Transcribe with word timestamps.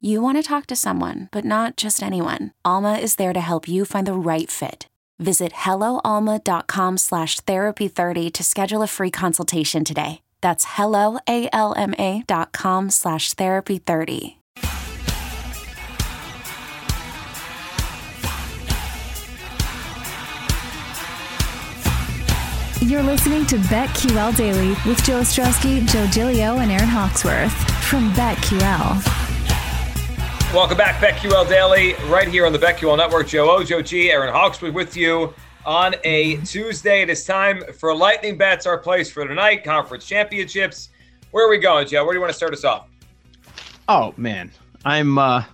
You 0.00 0.22
want 0.22 0.38
to 0.38 0.42
talk 0.42 0.66
to 0.66 0.76
someone, 0.76 1.28
but 1.32 1.44
not 1.44 1.76
just 1.76 2.02
anyone. 2.02 2.52
Alma 2.64 2.98
is 2.98 3.16
there 3.16 3.32
to 3.32 3.40
help 3.40 3.68
you 3.68 3.84
find 3.84 4.06
the 4.06 4.14
right 4.14 4.50
fit. 4.50 4.86
Visit 5.18 5.52
helloalma.com 5.52 6.98
slash 6.98 7.40
therapy30 7.40 8.32
to 8.32 8.44
schedule 8.44 8.82
a 8.82 8.86
free 8.86 9.10
consultation 9.10 9.84
today. 9.84 10.20
That's 10.40 10.64
helloalma.com 10.64 12.90
slash 12.90 13.34
therapy30. 13.34 14.36
You're 22.80 23.02
listening 23.02 23.44
to 23.46 23.56
BetQL 23.56 24.36
Daily 24.36 24.68
with 24.86 25.02
Joe 25.04 25.20
Ostrowski, 25.20 25.84
Joe 25.86 26.06
Giglio, 26.06 26.58
and 26.58 26.70
Aaron 26.70 26.88
Hawksworth 26.88 27.52
from 27.84 28.12
BetQL. 28.12 29.27
Welcome 30.54 30.78
back, 30.78 30.98
BetQL 30.98 31.46
Daily, 31.46 31.92
right 32.10 32.26
here 32.26 32.46
on 32.46 32.54
the 32.54 32.58
BetQL 32.58 32.96
Network. 32.96 33.28
Joe 33.28 33.50
O, 33.50 33.62
Joe 33.62 33.82
G, 33.82 34.10
Aaron 34.10 34.32
Hawksworth 34.32 34.72
with 34.72 34.96
you 34.96 35.34
on 35.66 35.94
a 36.04 36.38
Tuesday. 36.38 37.02
It 37.02 37.10
is 37.10 37.22
time 37.26 37.62
for 37.74 37.94
lightning 37.94 38.38
bets, 38.38 38.64
our 38.64 38.78
place 38.78 39.10
for 39.10 39.28
tonight, 39.28 39.62
conference 39.62 40.06
championships. 40.06 40.88
Where 41.32 41.46
are 41.46 41.50
we 41.50 41.58
going, 41.58 41.86
Joe? 41.86 42.02
Where 42.02 42.14
do 42.14 42.16
you 42.16 42.22
want 42.22 42.32
to 42.32 42.36
start 42.36 42.54
us 42.54 42.64
off? 42.64 42.88
Oh 43.88 44.14
man, 44.16 44.50
I'm 44.86 45.18
uh 45.18 45.44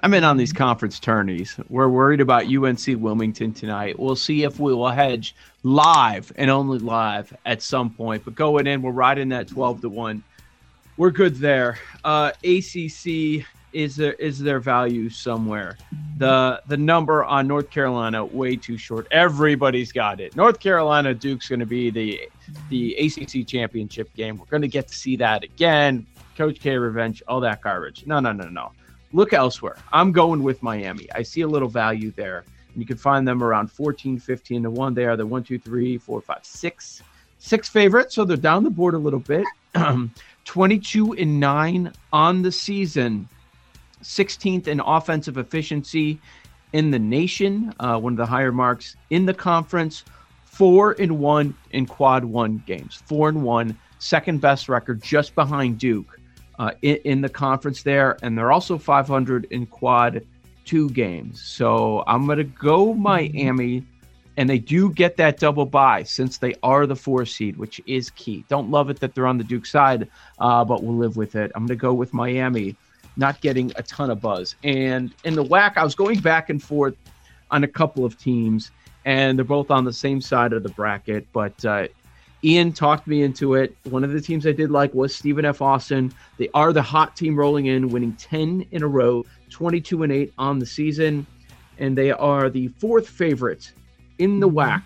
I'm 0.00 0.12
in 0.12 0.22
on 0.22 0.36
these 0.36 0.52
conference 0.52 1.00
tourneys. 1.00 1.58
We're 1.70 1.88
worried 1.88 2.20
about 2.20 2.44
UNC 2.44 2.86
Wilmington 3.00 3.54
tonight. 3.54 3.98
We'll 3.98 4.16
see 4.16 4.42
if 4.42 4.60
we 4.60 4.74
will 4.74 4.90
hedge 4.90 5.34
live 5.62 6.30
and 6.36 6.50
only 6.50 6.78
live 6.78 7.34
at 7.46 7.62
some 7.62 7.88
point. 7.88 8.22
But 8.22 8.34
going 8.34 8.66
in, 8.66 8.82
we're 8.82 8.92
riding 8.92 9.30
that 9.30 9.48
12 9.48 9.80
to 9.80 9.88
1. 9.88 10.22
We're 10.98 11.10
good 11.10 11.36
there. 11.36 11.78
Uh, 12.04 12.32
ACC 12.44 13.46
is 13.76 13.94
there 13.94 14.14
is 14.14 14.38
there 14.38 14.58
value 14.58 15.10
somewhere? 15.10 15.76
The 16.16 16.62
the 16.66 16.76
number 16.76 17.24
on 17.24 17.46
North 17.46 17.70
Carolina 17.70 18.24
way 18.24 18.56
too 18.56 18.78
short. 18.78 19.06
Everybody's 19.10 19.92
got 19.92 20.20
it. 20.20 20.34
North 20.34 20.58
Carolina 20.60 21.12
Duke's 21.14 21.48
going 21.48 21.60
to 21.60 21.66
be 21.66 21.90
the 21.90 22.28
the 22.70 22.94
ACC 22.94 23.46
championship 23.46 24.12
game. 24.14 24.38
We're 24.38 24.46
going 24.46 24.62
to 24.62 24.68
get 24.68 24.88
to 24.88 24.94
see 24.94 25.16
that 25.16 25.44
again. 25.44 26.06
Coach 26.36 26.58
K 26.60 26.76
revenge, 26.76 27.22
all 27.28 27.40
that 27.40 27.60
garbage. 27.60 28.04
No, 28.06 28.18
no, 28.20 28.32
no, 28.32 28.48
no 28.48 28.72
look 29.12 29.32
elsewhere. 29.32 29.76
I'm 29.92 30.12
going 30.12 30.42
with 30.42 30.62
Miami. 30.62 31.08
I 31.14 31.22
see 31.22 31.42
a 31.42 31.48
little 31.48 31.68
value 31.68 32.12
there. 32.12 32.44
You 32.76 32.84
can 32.84 32.96
find 32.98 33.26
them 33.26 33.42
around 33.42 33.70
14, 33.70 34.18
15 34.18 34.64
to 34.64 34.70
1. 34.70 34.94
They 34.94 35.06
are 35.06 35.16
the 35.16 35.26
1, 35.26 35.44
2, 35.44 35.58
3, 35.58 35.98
4, 35.98 36.20
5, 36.20 36.38
6. 36.42 37.02
Six 37.38 37.68
favorites, 37.68 38.14
so 38.14 38.24
they're 38.24 38.36
down 38.36 38.64
the 38.64 38.70
board 38.70 38.94
a 38.94 38.98
little 38.98 39.20
bit. 39.20 39.44
22 40.44 41.12
and 41.14 41.40
9 41.40 41.92
on 42.12 42.42
the 42.42 42.52
season. 42.52 43.28
16th 44.02 44.68
in 44.68 44.80
offensive 44.80 45.38
efficiency 45.38 46.18
in 46.72 46.90
the 46.90 46.98
nation, 46.98 47.72
uh, 47.80 47.98
one 47.98 48.12
of 48.12 48.16
the 48.16 48.26
higher 48.26 48.52
marks 48.52 48.96
in 49.10 49.26
the 49.26 49.34
conference. 49.34 50.04
Four 50.44 50.96
and 50.98 51.18
one 51.18 51.54
in 51.72 51.84
quad 51.84 52.24
one 52.24 52.62
games. 52.66 53.02
Four 53.06 53.28
and 53.28 53.42
one, 53.42 53.78
second 53.98 54.40
best 54.40 54.68
record, 54.68 55.02
just 55.02 55.34
behind 55.34 55.78
Duke 55.78 56.18
uh, 56.58 56.70
in, 56.82 56.96
in, 57.04 57.20
the 57.20 57.28
conference 57.28 57.82
there, 57.82 58.16
and 58.22 58.36
they're 58.36 58.52
also 58.52 58.78
500 58.78 59.46
in 59.50 59.66
quad 59.66 60.24
two 60.64 60.90
games. 60.90 61.42
So 61.42 62.02
I'm 62.06 62.26
going 62.26 62.38
to 62.38 62.44
go 62.44 62.94
Miami, 62.94 63.84
and 64.36 64.48
they 64.48 64.58
do 64.58 64.90
get 64.90 65.16
that 65.18 65.38
double 65.38 65.66
bye 65.66 66.02
since 66.02 66.38
they 66.38 66.54
are 66.62 66.86
the 66.86 66.96
four 66.96 67.26
seed, 67.26 67.56
which 67.56 67.80
is 67.86 68.10
key. 68.10 68.44
Don't 68.48 68.70
love 68.70 68.90
it 68.90 69.00
that 69.00 69.14
they're 69.14 69.26
on 69.26 69.38
the 69.38 69.44
Duke 69.44 69.66
side, 69.66 70.08
uh, 70.38 70.64
but 70.64 70.82
we'll 70.82 70.96
live 70.96 71.16
with 71.16 71.36
it. 71.36 71.52
I'm 71.54 71.62
going 71.66 71.76
to 71.78 71.80
go 71.80 71.94
with 71.94 72.12
Miami, 72.12 72.76
not 73.16 73.40
getting 73.40 73.72
a 73.76 73.82
ton 73.82 74.10
of 74.10 74.20
buzz. 74.20 74.54
And 74.62 75.14
in 75.24 75.34
the 75.34 75.44
WAC, 75.44 75.76
I 75.76 75.84
was 75.84 75.94
going 75.94 76.20
back 76.20 76.50
and 76.50 76.62
forth 76.62 76.94
on 77.50 77.64
a 77.64 77.68
couple 77.68 78.04
of 78.04 78.18
teams, 78.18 78.70
and 79.04 79.38
they're 79.38 79.44
both 79.44 79.70
on 79.70 79.84
the 79.84 79.92
same 79.92 80.20
side 80.20 80.52
of 80.52 80.62
the 80.62 80.70
bracket, 80.70 81.26
but. 81.32 81.64
Uh, 81.64 81.88
Ian 82.44 82.72
talked 82.72 83.06
me 83.08 83.22
into 83.22 83.54
it. 83.54 83.76
One 83.84 84.04
of 84.04 84.12
the 84.12 84.20
teams 84.20 84.46
I 84.46 84.52
did 84.52 84.70
like 84.70 84.94
was 84.94 85.12
Stephen 85.12 85.44
F. 85.44 85.60
Austin. 85.62 86.12
They 86.36 86.48
are 86.54 86.72
the 86.72 86.82
hot 86.82 87.16
team 87.16 87.34
rolling 87.34 87.66
in, 87.66 87.88
winning 87.88 88.12
10 88.12 88.66
in 88.70 88.82
a 88.82 88.86
row, 88.86 89.24
22 89.50 90.04
and 90.04 90.12
8 90.12 90.32
on 90.38 90.58
the 90.58 90.66
season. 90.66 91.26
And 91.78 91.96
they 91.96 92.12
are 92.12 92.48
the 92.48 92.68
fourth 92.68 93.08
favorite 93.08 93.72
in 94.18 94.38
the 94.38 94.48
WAC. 94.48 94.82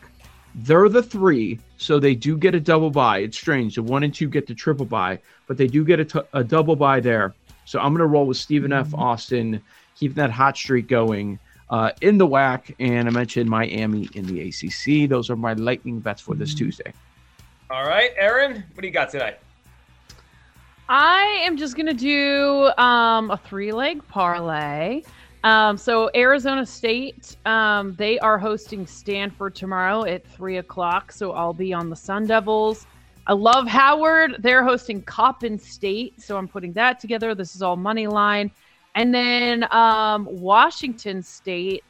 They're 0.54 0.88
the 0.88 1.02
three, 1.02 1.60
so 1.76 2.00
they 2.00 2.14
do 2.14 2.36
get 2.36 2.54
a 2.54 2.60
double 2.60 2.90
bye. 2.90 3.18
It's 3.18 3.38
strange. 3.38 3.76
The 3.76 3.82
one 3.82 4.02
and 4.02 4.14
two 4.14 4.28
get 4.28 4.46
the 4.46 4.54
triple 4.54 4.86
bye, 4.86 5.18
but 5.46 5.56
they 5.56 5.66
do 5.66 5.84
get 5.84 6.00
a, 6.00 6.04
t- 6.04 6.20
a 6.32 6.42
double 6.42 6.76
bye 6.76 7.00
there. 7.00 7.34
So 7.70 7.78
I'm 7.78 7.92
going 7.92 8.00
to 8.00 8.06
roll 8.06 8.26
with 8.26 8.36
Stephen 8.36 8.72
F. 8.72 8.92
Austin, 8.94 9.62
keeping 9.94 10.16
that 10.16 10.32
hot 10.32 10.56
streak 10.56 10.88
going 10.88 11.38
uh, 11.70 11.92
in 12.00 12.18
the 12.18 12.26
WAC. 12.26 12.74
And 12.80 13.06
I 13.06 13.12
mentioned 13.12 13.48
Miami 13.48 14.08
in 14.14 14.26
the 14.26 14.48
ACC. 14.48 15.08
Those 15.08 15.30
are 15.30 15.36
my 15.36 15.52
lightning 15.52 16.00
bets 16.00 16.20
for 16.20 16.34
this 16.34 16.52
Tuesday. 16.52 16.92
All 17.70 17.84
right, 17.84 18.10
Aaron, 18.16 18.64
what 18.74 18.80
do 18.80 18.88
you 18.88 18.92
got 18.92 19.10
tonight? 19.10 19.38
I 20.88 21.44
am 21.44 21.56
just 21.56 21.76
gonna 21.76 21.94
do 21.94 22.72
um, 22.76 23.30
a 23.30 23.36
three-leg 23.36 24.04
parlay. 24.08 25.02
Um, 25.44 25.76
so 25.76 26.10
Arizona 26.16 26.66
State, 26.66 27.36
um, 27.46 27.94
they 27.94 28.18
are 28.18 28.36
hosting 28.36 28.84
Stanford 28.84 29.54
tomorrow 29.54 30.02
at 30.02 30.26
three 30.26 30.56
o'clock. 30.56 31.12
So 31.12 31.30
I'll 31.30 31.52
be 31.52 31.72
on 31.72 31.88
the 31.88 31.94
Sun 31.94 32.26
Devils. 32.26 32.84
I 33.30 33.32
love 33.32 33.68
Howard. 33.68 34.38
They're 34.40 34.64
hosting 34.64 35.02
Coppin 35.02 35.56
State, 35.56 36.20
so 36.20 36.36
I'm 36.36 36.48
putting 36.48 36.72
that 36.72 36.98
together. 36.98 37.32
This 37.32 37.54
is 37.54 37.62
all 37.62 37.76
money 37.76 38.08
line, 38.08 38.50
and 38.96 39.14
then 39.14 39.72
um, 39.72 40.26
Washington 40.28 41.22
State 41.22 41.84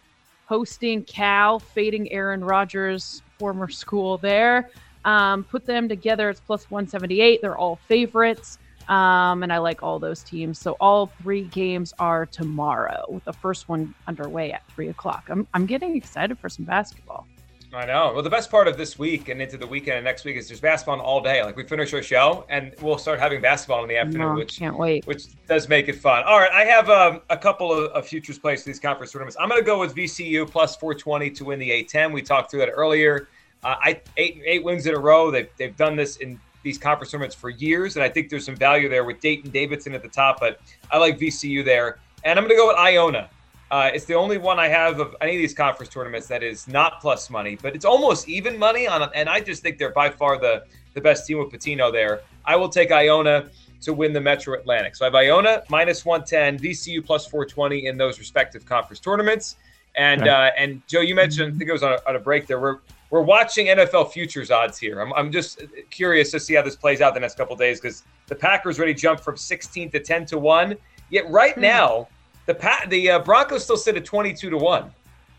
hosting 0.45 1.03
Cal, 1.05 1.59
fading 1.59 2.13
Aaron 2.13 2.45
Rodgers' 2.45 3.23
former 3.39 3.71
school 3.71 4.19
there. 4.19 4.69
Um, 5.07 5.45
put 5.45 5.65
them 5.65 5.89
together, 5.89 6.29
it's 6.29 6.41
plus 6.41 6.71
178. 6.71 7.41
They're 7.41 7.57
all 7.57 7.77
favorites. 7.89 8.59
Um, 8.89 9.43
and 9.43 9.51
I 9.51 9.59
like 9.59 9.83
all 9.83 9.99
those 9.99 10.23
teams. 10.23 10.59
So 10.59 10.73
all 10.79 11.07
three 11.23 11.45
games 11.45 11.95
are 11.99 12.27
tomorrow, 12.27 13.07
with 13.09 13.25
the 13.25 13.33
first 13.33 13.67
one 13.67 13.95
underway 14.07 14.53
at 14.53 14.67
three 14.67 14.89
o'clock. 14.89 15.29
I'm, 15.31 15.49
I'm 15.55 15.65
getting 15.65 15.97
excited 15.97 16.39
for 16.39 16.51
some 16.51 16.67
basketball. 16.67 17.27
I 17.73 17.87
know. 17.87 18.13
Well, 18.13 18.23
the 18.23 18.31
best 18.31 18.51
part 18.51 18.67
of 18.67 18.77
this 18.77 18.99
week 18.99 19.29
and 19.29 19.41
into 19.41 19.57
the 19.57 19.67
weekend 19.67 19.97
and 19.97 20.05
next 20.05 20.25
week 20.25 20.37
is 20.37 20.49
there's 20.49 20.61
basketball 20.61 21.01
all 21.01 21.21
day. 21.21 21.45
Like 21.45 21.57
we 21.57 21.63
finish 21.63 21.95
our 21.95 22.03
show 22.03 22.45
and 22.49 22.75
we'll 22.83 22.99
start 22.99 23.21
having 23.21 23.41
basketball 23.41 23.83
in 23.85 23.89
the 23.89 23.97
afternoon, 23.97 24.35
no, 24.35 24.35
which 24.35 24.59
can't 24.59 24.77
wait. 24.77 25.07
Which 25.07 25.25
does 25.47 25.69
make 25.69 25.89
it 25.89 25.95
fun. 25.95 26.25
All 26.25 26.41
right, 26.41 26.51
I 26.51 26.65
have 26.65 26.91
um, 26.91 27.21
a 27.31 27.37
couple 27.37 27.73
of, 27.73 27.93
of 27.93 28.07
futures 28.07 28.41
plays 28.41 28.65
for 28.65 28.71
these 28.71 28.81
conference 28.81 29.13
tournaments. 29.13 29.37
I'm 29.39 29.49
going 29.49 29.61
to 29.61 29.67
go 29.67 29.79
with 29.79 29.95
VCU 29.95 30.51
plus 30.51 30.75
420 30.77 31.31
to 31.31 31.45
win 31.45 31.61
the 31.61 31.71
A10. 31.71 32.13
We 32.13 32.23
talked 32.23 32.51
through 32.51 32.61
that 32.61 32.71
earlier. 32.71 33.29
Uh, 33.63 33.77
I 33.79 34.01
eight 34.17 34.41
eight 34.45 34.65
wins 34.65 34.87
in 34.87 34.95
a 34.95 34.99
row. 34.99 35.31
They've 35.31 35.49
they've 35.59 35.77
done 35.77 35.95
this 35.95 36.17
in 36.17 36.41
these 36.63 36.79
conference 36.79 37.11
tournaments 37.13 37.37
for 37.37 37.51
years, 37.51 37.97
and 37.97 38.03
I 38.03 38.09
think 38.09 38.31
there's 38.31 38.47
some 38.47 38.57
value 38.57 38.89
there 38.89 39.05
with 39.05 39.21
Dayton 39.21 39.51
Davidson 39.51 39.95
at 39.95 40.03
the 40.03 40.09
top. 40.09 40.41
But 40.41 40.61
I 40.91 40.99
like 40.99 41.19
VCU 41.19 41.65
there, 41.65 41.99
and 42.25 42.39
I'm 42.39 42.47
going 42.47 42.57
to 42.57 42.61
go 42.61 42.69
with 42.69 42.79
Iona. 42.79 43.29
Uh, 43.71 43.91
it's 43.95 44.05
the 44.05 44.15
only 44.15 44.37
one 44.37 44.59
I 44.59 44.67
have 44.69 44.99
of 44.99 45.15
any 45.21 45.33
of 45.37 45.39
these 45.39 45.55
conference 45.55 45.93
tournaments 45.93 46.27
that 46.27 46.43
is 46.43 46.67
not 46.67 47.01
plus 47.01 47.31
money, 47.31 47.57
but 47.61 47.75
it's 47.77 47.85
almost 47.85 48.29
even 48.29 48.59
money 48.59 48.89
on. 48.89 49.09
And 49.15 49.29
I 49.29 49.41
just 49.41 49.63
think 49.63 49.79
they're 49.79 49.93
by 49.93 50.11
far 50.11 50.39
the 50.39 50.65
the 50.95 51.01
best 51.01 51.25
team 51.27 51.39
with 51.39 51.51
Pitino 51.51 51.93
there. 51.93 52.21
I 52.45 52.57
will 52.57 52.69
take 52.69 52.91
Iona 52.91 53.49
to 53.83 53.93
win 53.93 54.13
the 54.13 54.21
Metro 54.21 54.59
Atlantic. 54.59 54.97
So 54.97 55.05
I 55.05 55.07
have 55.07 55.15
Iona 55.15 55.63
minus 55.69 56.05
110, 56.05 56.59
VCU 56.59 57.05
plus 57.05 57.27
420 57.27 57.87
in 57.87 57.97
those 57.97 58.19
respective 58.19 58.67
conference 58.67 58.99
tournaments. 58.99 59.55
And 59.95 60.23
Okay. 60.23 60.31
uh, 60.31 60.51
and 60.59 60.83
Joe, 60.89 61.01
you 61.01 61.15
mentioned 61.15 61.55
I 61.55 61.59
think 61.59 61.71
it 61.71 61.73
was 61.73 61.85
on 61.85 61.93
a, 61.93 61.99
on 62.09 62.17
a 62.17 62.21
break 62.21 62.47
there. 62.49 62.59
We're 62.61 62.79
we're 63.11 63.23
watching 63.23 63.67
NFL 63.69 64.13
futures 64.13 64.51
odds 64.51 64.79
here. 64.79 65.01
I'm, 65.01 65.13
I'm 65.15 65.31
just 65.33 65.63
curious 65.91 66.31
to 66.33 66.41
see 66.41 66.55
how 66.55 66.63
this 66.63 66.77
plays 66.77 67.01
out 67.01 67.15
the 67.15 67.21
next 67.21 67.37
couple 67.37 67.55
days 67.57 67.81
because 67.81 68.05
the 68.27 68.37
Packers 68.37 68.79
already 68.79 68.95
jumped 68.95 69.23
from 69.25 69.37
16 69.37 69.91
to 69.91 69.99
10 70.01 70.27
to 70.27 70.39
one. 70.39 70.77
Yet 71.09 71.29
right 71.31 71.57
now 71.59 72.07
the 72.47 72.55
pa- 72.55 72.85
the 72.89 73.11
uh, 73.11 73.19
Broncos 73.21 73.65
still 73.65 73.77
sit 73.77 73.97
at 73.97 74.05
22 74.05 74.51
to 74.51 74.57
one. 74.57 74.91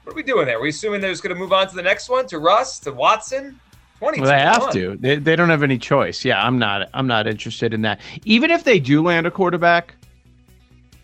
What 0.04 0.14
are 0.14 0.16
we 0.16 0.24
doing 0.24 0.46
there? 0.46 0.58
Are 0.58 0.62
we 0.62 0.70
assuming 0.70 1.02
they're 1.02 1.12
just 1.12 1.24
going 1.24 1.36
to 1.36 1.40
move 1.40 1.54
on 1.54 1.68
to 1.68 1.76
the 1.76 1.82
next 1.82 2.10
one 2.10 2.26
to 2.28 2.40
Russ 2.40 2.80
to 2.80 2.92
Watson? 2.92 3.60
22 4.00 4.22
Well, 4.24 4.32
they 4.32 4.40
have 4.40 4.62
1. 4.62 4.74
to. 4.74 4.98
They, 4.98 5.16
they 5.18 5.36
don't 5.36 5.50
have 5.50 5.62
any 5.62 5.78
choice. 5.78 6.26
Yeah, 6.26 6.44
I'm 6.44 6.58
not. 6.58 6.90
I'm 6.96 7.06
not 7.06 7.28
interested 7.28 7.72
in 7.74 7.84
that. 7.84 8.00
Even 8.26 8.50
if 8.50 8.64
they 8.64 8.80
do 8.80 9.04
land 9.04 9.28
a 9.28 9.32
quarterback, 9.32 9.94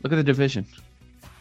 look 0.02 0.12
at 0.12 0.16
the 0.16 0.24
division. 0.24 0.66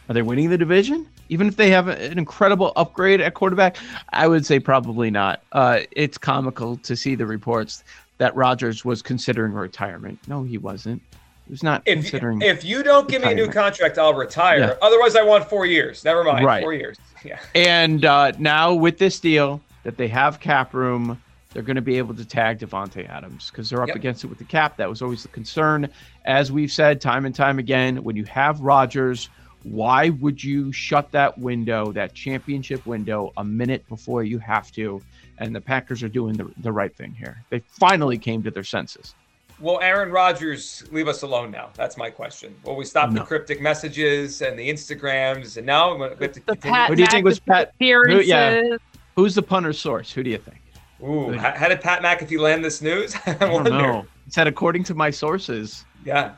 Are 0.07 0.13
they 0.13 0.21
winning 0.21 0.49
the 0.51 0.57
division? 0.57 1.07
Even 1.29 1.47
if 1.47 1.57
they 1.57 1.69
have 1.71 1.87
an 1.87 2.17
incredible 2.17 2.73
upgrade 2.75 3.19
at 3.21 3.33
quarterback, 3.33 3.75
I 4.13 4.27
would 4.27 4.45
say 4.45 4.59
probably 4.59 5.09
not. 5.09 5.41
Uh, 5.51 5.79
it's 5.91 6.17
comical 6.17 6.77
to 6.77 6.95
see 6.95 7.15
the 7.15 7.25
reports 7.25 7.83
that 8.19 8.35
Rodgers 8.35 8.85
was 8.85 9.01
considering 9.01 9.51
retirement. 9.53 10.19
No, 10.27 10.43
he 10.43 10.57
wasn't. 10.57 11.01
Was 11.49 11.63
not 11.63 11.81
If, 11.85 11.99
considering. 12.01 12.41
if 12.41 12.65
you 12.65 12.83
don't 12.83 13.07
give 13.07 13.21
me 13.21 13.31
a 13.31 13.35
new 13.35 13.47
contract, 13.47 13.97
I'll 13.97 14.13
retire. 14.13 14.59
Yeah. 14.59 14.73
Otherwise, 14.81 15.15
I 15.15 15.23
want 15.23 15.49
four 15.49 15.65
years. 15.65 16.03
Never 16.03 16.23
mind. 16.23 16.45
Right. 16.45 16.61
Four 16.63 16.73
years. 16.73 16.97
Yeah. 17.25 17.39
And 17.55 18.05
uh, 18.05 18.31
now 18.37 18.73
with 18.75 18.99
this 18.99 19.19
deal 19.19 19.59
that 19.83 19.97
they 19.97 20.07
have 20.07 20.39
cap 20.39 20.73
room, 20.73 21.19
they're 21.51 21.63
going 21.63 21.75
to 21.75 21.81
be 21.81 21.97
able 21.97 22.13
to 22.13 22.23
tag 22.23 22.59
Davante 22.59 23.09
Adams 23.09 23.49
because 23.49 23.69
they're 23.69 23.81
up 23.81 23.87
Yep. 23.87 23.95
against 23.97 24.23
it 24.23 24.27
with 24.27 24.37
the 24.37 24.43
cap. 24.45 24.77
That 24.77 24.87
was 24.87 25.01
always 25.01 25.23
the 25.23 25.29
concern. 25.29 25.89
As 26.25 26.51
we've 26.51 26.71
said 26.71 27.01
time 27.01 27.25
and 27.25 27.33
time 27.33 27.57
again, 27.59 28.03
when 28.03 28.15
you 28.15 28.23
have 28.25 28.61
Rodgers, 28.61 29.29
why 29.63 30.09
would 30.09 30.41
you 30.41 30.71
shut 30.71 31.11
that 31.11 31.37
window, 31.39 31.91
that 31.93 32.13
championship 32.13 32.85
window, 32.85 33.33
a 33.35 33.43
minute 33.43 33.85
before 33.89 34.23
you 34.23 34.37
have 34.39 34.71
to? 34.73 35.01
And 35.39 35.53
the 35.55 35.59
Packers 35.61 36.03
are 36.03 36.09
doing 36.09 36.37
the, 36.37 36.49
the 36.57 36.71
right 36.71 36.95
thing 36.95 37.13
here. 37.13 37.43
They 37.49 37.59
finally 37.79 38.17
came 38.19 38.43
to 38.43 38.51
their 38.51 38.63
senses. 38.63 39.15
Will 39.59 39.79
Aaron 39.81 40.11
Rodgers 40.11 40.83
leave 40.91 41.07
us 41.07 41.23
alone 41.23 41.49
now? 41.49 41.69
That's 41.73 41.97
my 41.97 42.09
question. 42.11 42.55
Will 42.63 42.75
we 42.75 42.85
stop 42.85 43.11
the 43.11 43.21
cryptic 43.21 43.59
messages 43.59 44.41
and 44.43 44.57
the 44.57 44.69
Instagrams? 44.69 45.57
And 45.57 45.65
now 45.65 45.95
we 45.95 46.01
have 46.03 46.11
to 46.19 46.27
The 46.27 46.39
continue. 46.41 46.73
Pat 46.75 46.89
Who 46.89 46.95
do 46.95 47.01
you 47.01 47.07
think 47.07 47.25
was 47.25 47.39
Pat- 47.39 47.71
appearances. 47.75 48.27
yeah. 48.27 48.77
Who's 49.15 49.33
the 49.33 49.41
punter 49.41 49.73
source? 49.73 50.11
Who 50.11 50.21
do 50.21 50.29
you 50.29 50.37
think? 50.37 50.61
Ooh, 51.01 51.31
how, 51.31 51.51
how 51.55 51.67
did 51.69 51.81
Pat 51.81 52.03
McAfee 52.03 52.39
land 52.39 52.63
this 52.63 52.81
news? 52.83 53.15
I 53.25 53.31
I 53.31 53.33
don't 53.33 53.63
know. 53.63 54.05
It 54.27 54.33
said 54.33 54.45
according 54.47 54.83
to 54.85 54.93
my 54.93 55.09
sources, 55.09 55.85
Yeah. 56.05 56.33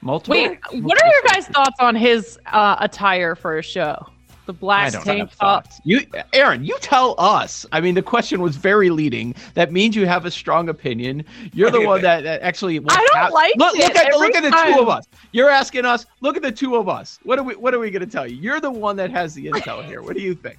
multiple. 0.00 0.32
Wait, 0.34 0.58
what 0.82 1.00
are 1.00 1.06
your 1.06 1.22
guys' 1.32 1.46
thoughts 1.46 1.76
on 1.78 1.94
his 1.94 2.38
uh, 2.46 2.76
attire 2.80 3.36
for 3.36 3.58
a 3.58 3.62
show? 3.62 4.04
The 4.46 4.52
black 4.52 4.92
tank 4.92 5.30
have 5.30 5.38
top. 5.38 5.66
You, 5.84 6.00
Aaron, 6.34 6.64
you 6.64 6.76
tell 6.80 7.14
us. 7.18 7.64
I 7.72 7.80
mean, 7.80 7.94
the 7.94 8.02
question 8.02 8.42
was 8.42 8.56
very 8.56 8.90
leading. 8.90 9.34
That 9.54 9.72
means 9.72 9.96
you 9.96 10.06
have 10.06 10.26
a 10.26 10.30
strong 10.30 10.68
opinion. 10.68 11.24
You're 11.54 11.70
the 11.70 11.80
one 11.80 12.02
that, 12.02 12.24
that 12.24 12.42
actually. 12.42 12.78
I 12.78 12.80
don't 12.80 13.14
have- 13.14 13.32
like 13.32 13.54
look, 13.56 13.74
it 13.74 13.84
Look 13.84 13.96
at 13.96 14.12
look 14.16 14.34
at 14.36 14.42
the 14.42 14.50
two 14.74 14.80
of 14.80 14.88
us. 14.88 15.06
You're 15.32 15.50
asking 15.50 15.86
us. 15.86 16.04
Look 16.20 16.36
at 16.36 16.42
the 16.42 16.52
two 16.52 16.76
of 16.76 16.88
us. 16.88 17.18
What 17.22 17.38
are 17.38 17.42
we? 17.42 17.54
What 17.54 17.72
are 17.74 17.78
we 17.78 17.90
going 17.90 18.04
to 18.04 18.10
tell 18.10 18.26
you? 18.26 18.36
You're 18.36 18.60
the 18.60 18.70
one 18.70 18.96
that 18.96 19.10
has 19.10 19.34
the 19.34 19.46
intel 19.50 19.84
here. 19.84 20.02
What 20.02 20.14
do 20.14 20.20
you 20.22 20.34
think? 20.34 20.58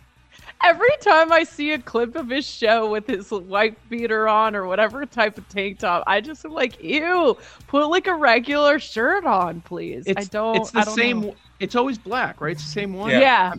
Every 0.63 0.89
time 1.01 1.31
I 1.31 1.43
see 1.43 1.73
a 1.73 1.77
clip 1.77 2.15
of 2.15 2.29
his 2.29 2.45
show 2.45 2.89
with 2.89 3.05
his 3.07 3.29
white 3.29 3.77
beater 3.89 4.27
on 4.27 4.55
or 4.55 4.65
whatever 4.65 5.05
type 5.05 5.37
of 5.37 5.47
tank 5.49 5.79
top, 5.79 6.03
I 6.07 6.21
just 6.21 6.43
am 6.45 6.51
like, 6.51 6.81
ew, 6.81 7.37
put 7.67 7.87
like 7.87 8.07
a 8.07 8.15
regular 8.15 8.79
shirt 8.79 9.25
on, 9.25 9.61
please. 9.61 10.05
It's 10.07 10.19
I 10.19 10.23
don't. 10.23 10.55
It's 10.57 10.71
the 10.71 10.79
I 10.79 10.83
don't 10.85 10.95
same. 10.95 11.21
know. 11.21 11.35
It's 11.59 11.75
always 11.75 11.97
black, 11.97 12.41
right? 12.41 12.51
It's 12.53 12.63
the 12.63 12.69
same 12.71 12.93
one. 12.93 13.11
Yeah. 13.11 13.19
Yeah, 13.19 13.53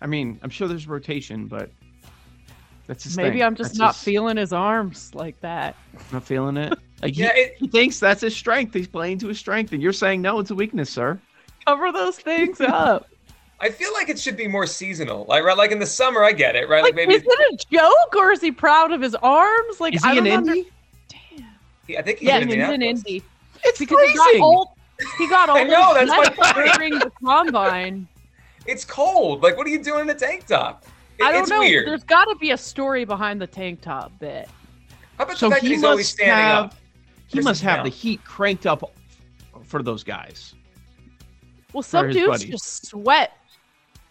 I 0.00 0.06
mean, 0.06 0.38
I'm 0.42 0.50
sure 0.50 0.68
there's 0.68 0.86
rotation, 0.86 1.46
but 1.46 1.70
that's 2.86 3.04
his 3.04 3.16
maybe 3.16 3.36
thing. 3.36 3.42
I'm 3.44 3.54
just 3.54 3.70
That's 3.70 3.78
not 3.78 3.94
his- 3.94 4.02
feeling 4.04 4.36
his 4.36 4.52
arms 4.52 5.14
like 5.14 5.40
that. 5.40 5.76
Not 6.12 6.24
feeling 6.24 6.56
it. 6.56 6.78
Like 7.02 7.14
he, 7.14 7.22
Yeah, 7.22 7.32
it- 7.34 7.56
he 7.58 7.66
thinks 7.66 7.98
that's 7.98 8.20
his 8.20 8.36
strength. 8.36 8.72
He's 8.74 8.86
playing 8.86 9.18
to 9.18 9.26
his 9.26 9.36
strength, 9.36 9.72
and 9.72 9.82
you're 9.82 9.92
saying 9.92 10.22
no, 10.22 10.38
it's 10.38 10.52
a 10.52 10.54
weakness, 10.54 10.88
sir. 10.88 11.18
Cover 11.66 11.90
those 11.90 12.16
things 12.16 12.60
up. 12.60 13.08
I 13.60 13.70
feel 13.70 13.92
like 13.92 14.08
it 14.08 14.20
should 14.20 14.36
be 14.36 14.46
more 14.46 14.68
seasonal. 14.68 15.24
Like 15.28 15.42
right, 15.42 15.56
like 15.56 15.72
in 15.72 15.80
the 15.80 15.86
summer, 15.86 16.22
I 16.22 16.30
get 16.30 16.54
it. 16.54 16.68
Right, 16.68 16.80
like, 16.84 16.94
like, 16.94 17.08
maybe 17.08 17.14
is 17.14 17.22
it 17.26 17.60
a 17.62 17.66
joke 17.76 18.14
or 18.16 18.30
is 18.30 18.40
he 18.40 18.52
proud 18.52 18.92
of 18.92 19.00
his 19.00 19.16
arms? 19.16 19.80
Like, 19.80 19.94
Is 19.94 20.04
I 20.04 20.12
he 20.12 20.18
an 20.18 20.24
don't 20.26 20.36
under- 20.48 20.54
indie? 20.54 20.66
Yeah, 21.88 21.98
I 21.98 22.02
think 22.02 22.20
he's 22.20 22.28
Yeah, 22.28 22.38
in 22.38 22.48
he's 22.48 22.56
an 22.58 22.80
indie. 22.82 23.22
It's 23.64 23.78
Because 23.80 24.08
he 24.10 24.14
got 24.16 24.36
old. 24.40 24.68
He 25.18 25.28
got 25.28 25.48
all 25.48 25.56
I 25.58 25.64
know, 25.64 25.94
that's 25.94 26.08
my 26.10 26.28
point. 26.54 26.74
during 26.76 26.98
the 26.98 27.10
combine. 27.24 28.06
It's 28.66 28.84
cold. 28.84 29.42
Like, 29.42 29.56
what 29.56 29.66
are 29.66 29.70
you 29.70 29.82
doing 29.82 30.02
in 30.02 30.10
a 30.10 30.14
tank 30.14 30.46
top? 30.46 30.84
It- 31.18 31.24
I 31.24 31.32
don't 31.32 31.42
it's 31.42 31.50
know. 31.50 31.58
weird. 31.60 31.86
There's 31.88 32.04
got 32.04 32.24
to 32.26 32.36
be 32.36 32.50
a 32.52 32.56
story 32.56 33.04
behind 33.04 33.40
the 33.40 33.46
tank 33.46 33.80
top 33.82 34.12
bit. 34.18 34.48
How 35.18 35.24
about 35.24 35.36
So 35.36 35.48
the 35.48 35.54
fact 35.56 35.62
that 35.62 35.68
he 35.68 35.74
he's 35.74 35.84
always 35.84 35.98
must 36.06 36.12
standing 36.12 36.34
have 36.36 36.64
up? 36.66 36.74
he 37.28 37.40
must 37.40 37.62
have 37.62 37.76
down? 37.78 37.84
the 37.84 37.90
heat 37.90 38.24
cranked 38.24 38.66
up 38.66 38.82
for 39.64 39.82
those 39.82 40.02
guys. 40.04 40.54
Well, 41.72 41.82
some 41.82 42.10
dudes 42.10 42.26
buddies. 42.28 42.50
just 42.50 42.86
sweat 42.86 43.32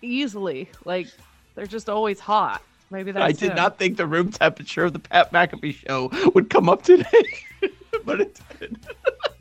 easily. 0.02 0.70
Like 0.86 1.08
they're 1.56 1.66
just 1.68 1.90
always 1.90 2.20
hot. 2.20 2.62
Maybe 2.90 3.12
that's 3.12 3.24
I 3.24 3.32
did 3.32 3.52
him. 3.52 3.56
not 3.56 3.78
think 3.80 3.98
the 3.98 4.06
room 4.06 4.32
temperature 4.32 4.84
of 4.86 4.94
the 4.94 5.00
Pat 5.00 5.32
McAfee 5.32 5.76
show 5.88 6.12
would 6.36 6.50
come 6.50 6.68
up 6.70 6.82
today, 6.84 7.06
but 8.06 8.20
it 8.22 8.40
did. 8.60 8.78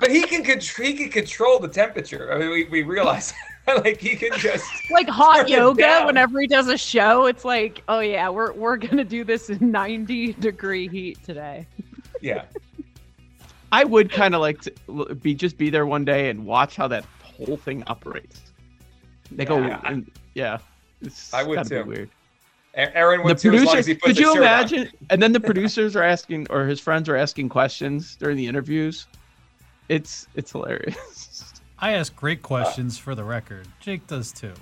But 0.00 0.10
he 0.10 0.22
can 0.22 0.42
contr- 0.42 0.82
he 0.82 0.94
can 0.94 1.10
control 1.10 1.58
the 1.60 1.68
temperature. 1.68 2.32
I 2.32 2.38
mean, 2.38 2.50
we, 2.50 2.64
we 2.64 2.82
realize 2.82 3.32
like 3.68 4.00
he 4.00 4.16
can 4.16 4.36
just 4.38 4.64
like 4.90 5.08
hot 5.08 5.48
yoga 5.48 6.02
whenever 6.06 6.40
he 6.40 6.46
does 6.46 6.68
a 6.68 6.78
show. 6.78 7.26
It's 7.26 7.44
like, 7.44 7.82
oh 7.88 8.00
yeah, 8.00 8.28
we're 8.30 8.52
we're 8.54 8.76
gonna 8.78 9.04
do 9.04 9.24
this 9.24 9.50
in 9.50 9.70
90 9.70 10.32
degree 10.34 10.88
heat 10.88 11.22
today. 11.22 11.66
yeah. 12.22 12.44
I 13.72 13.84
would 13.84 14.10
kind 14.10 14.34
of 14.34 14.40
like 14.40 14.62
to 14.62 15.14
be 15.16 15.34
just 15.34 15.56
be 15.56 15.70
there 15.70 15.86
one 15.86 16.04
day 16.04 16.30
and 16.30 16.44
watch 16.44 16.74
how 16.76 16.88
that 16.88 17.04
whole 17.22 17.56
thing 17.56 17.84
operates. 17.86 18.40
They 19.30 19.44
go, 19.44 19.58
Yeah, 19.58 19.80
I- 19.84 19.92
and, 19.92 20.10
yeah. 20.34 20.58
It's 21.02 21.32
I 21.32 21.42
would 21.44 21.54
gotta 21.56 21.68
be 21.68 21.76
too. 21.76 21.84
weird. 21.84 22.10
A- 22.74 22.96
Aaron 22.96 23.18
The 23.20 23.24
would 23.26 23.38
too, 23.38 23.52
as 23.54 23.64
long 23.64 23.76
as 23.76 23.84
producers, 23.84 23.86
he 23.86 23.94
could 23.96 24.18
you 24.18 24.24
shirt 24.26 24.36
on. 24.38 24.42
imagine? 24.42 24.88
And 25.10 25.22
then 25.22 25.32
the 25.32 25.40
producers 25.40 25.94
are 25.94 26.02
asking, 26.02 26.46
or 26.50 26.66
his 26.66 26.80
friends 26.80 27.08
are 27.08 27.16
asking 27.16 27.48
questions 27.48 28.16
during 28.16 28.36
the 28.36 28.46
interviews. 28.46 29.06
It's 29.90 30.28
it's 30.36 30.52
hilarious. 30.52 31.52
I 31.80 31.92
ask 31.94 32.14
great 32.14 32.42
questions 32.42 32.96
for 32.96 33.16
the 33.16 33.24
record. 33.24 33.66
Jake 33.80 34.06
does 34.06 34.30
too. 34.30 34.52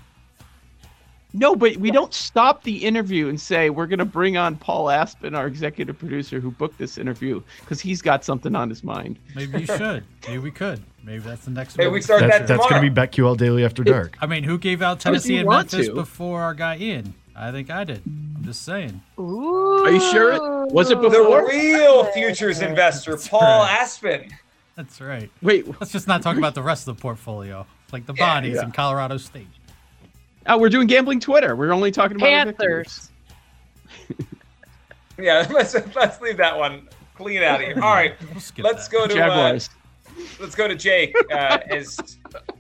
No, 1.35 1.55
but 1.55 1.77
we 1.77 1.91
don't 1.91 2.15
stop 2.15 2.63
the 2.63 2.87
interview 2.87 3.29
and 3.29 3.39
say 3.39 3.69
we're 3.69 3.87
going 3.87 3.99
to 3.99 4.07
bring 4.07 4.39
on 4.39 4.57
Paul 4.57 4.89
Aspen, 4.89 5.35
our 5.35 5.47
executive 5.47 5.99
producer 5.99 6.41
who 6.41 6.51
booked 6.51 6.79
this 6.79 6.97
interview, 6.97 7.43
because 7.61 7.79
he's 7.79 8.01
got 8.01 8.25
something 8.25 8.57
on 8.57 8.71
his 8.71 8.83
mind. 8.83 9.19
Maybe 9.37 9.61
you 9.61 9.67
should. 9.67 10.05
Maybe 10.27 10.39
we 10.39 10.51
could. 10.51 10.83
Maybe 11.05 11.19
that's 11.19 11.45
the 11.45 11.51
next. 11.51 11.77
Maybe 11.77 11.91
we 11.91 11.97
in 11.99 12.03
start 12.03 12.21
that 12.23 12.31
That, 12.31 12.47
that's 12.49 12.67
going 12.71 12.83
to 12.83 12.89
be 12.89 12.89
tomorrow. 12.89 13.35
BetQL 13.35 13.37
Daily 13.37 13.65
After 13.67 13.85
Dark. 13.85 14.17
I 14.23 14.27
mean, 14.27 14.45
who 14.45 14.57
gave 14.57 14.81
out 14.81 15.01
Tennessee 15.01 15.37
and 15.37 15.47
want 15.47 15.71
Memphis 15.71 15.89
to. 15.89 15.95
before 15.95 16.41
our 16.41 16.55
guy 16.55 16.79
Ian? 16.79 17.13
I 17.37 17.53
think 17.53 17.69
I 17.71 17.85
did. 17.85 18.01
I'm 18.07 18.43
just 18.45 18.63
saying. 18.63 19.03
Ooh. 19.19 19.85
Are 19.85 19.91
you 19.91 20.01
sure? 20.01 20.33
it- 20.33 20.73
Was 20.73 20.91
it 20.91 20.99
before? 21.01 21.43
The 21.43 21.49
real 21.49 22.05
futures 22.13 22.63
investor, 22.63 23.19
Paul. 23.19 23.65
Aspen. 23.65 24.33
That's 24.79 25.01
right. 25.01 25.29
Wait, 25.43 25.67
Let's 25.81 25.91
just 25.91 26.07
not 26.07 26.23
talk 26.23 26.37
about 26.37 26.55
the 26.55 26.63
rest 26.63 26.87
of 26.87 26.97
the 26.97 27.03
portfolio, 27.03 27.67
like 27.93 28.07
the 28.07 28.15
Yeah, 28.15 28.35
bodies 28.35 28.55
yeah. 28.55 28.63
in 28.65 28.71
Colorado 28.71 29.17
State. 29.17 29.49
oh, 30.47 30.57
we're 30.57 30.69
doing 30.69 30.87
gambling 30.87 31.19
Twitter. 31.19 31.57
We're 31.57 31.73
only 31.73 31.91
talking 31.91 32.17
about 32.17 32.29
our. 32.29 32.45
Panthers. 32.45 33.11
Yeah, 35.21 35.45
let's 35.51 35.75
let's 35.97 36.21
leave 36.21 36.37
that 36.37 36.57
one 36.57 36.89
clean 37.17 37.43
out 37.43 37.61
of 37.61 37.67
here. 37.67 37.75
All 37.83 37.93
right, 37.93 38.15
We'll 38.21 38.35
let's 38.65 38.87
that. 38.87 38.93
go 38.93 39.07
to 39.09 39.21
uh, 39.21 39.59
let's 40.41 40.55
go 40.55 40.69
to 40.69 40.77
Jake 40.77 41.13
uh, 41.33 41.59
as 41.69 41.99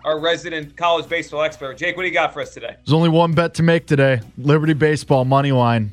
our 0.04 0.18
resident 0.18 0.76
college 0.76 1.08
baseball 1.08 1.42
expert. 1.42 1.76
Jake, 1.78 1.96
what 1.96 2.02
do 2.02 2.08
you 2.08 2.12
got 2.14 2.34
for 2.34 2.42
us 2.42 2.52
today? 2.52 2.75
There's 2.84 2.92
only 2.92 3.10
one 3.10 3.32
bet 3.32 3.54
to 3.54 3.62
make 3.62 3.87
today. 3.87 4.20
Liberty 4.38 4.72
Baseball 4.72 5.25
money 5.25 5.52
line 5.52 5.92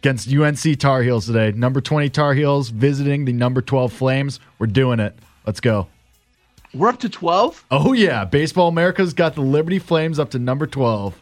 against 0.00 0.34
UNC 0.34 0.80
Tar 0.80 1.02
Heels 1.02 1.26
today. 1.26 1.52
Number 1.52 1.80
20 1.80 2.08
Tar 2.10 2.34
Heels 2.34 2.70
visiting 2.70 3.24
the 3.24 3.32
number 3.32 3.62
12 3.62 3.92
Flames. 3.92 4.40
We're 4.58 4.66
doing 4.66 4.98
it. 4.98 5.16
Let's 5.46 5.60
go. 5.60 5.88
We're 6.72 6.88
up 6.88 6.98
to 7.00 7.08
12? 7.08 7.66
Oh 7.70 7.92
yeah, 7.92 8.24
Baseball 8.24 8.68
America's 8.68 9.14
got 9.14 9.34
the 9.34 9.42
Liberty 9.42 9.78
Flames 9.78 10.18
up 10.18 10.30
to 10.30 10.38
number 10.38 10.66
12. 10.66 11.20